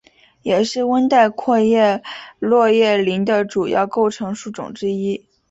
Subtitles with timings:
[0.41, 2.01] 也是温带阔叶
[2.39, 5.23] 落叶林的主要构成树种之一。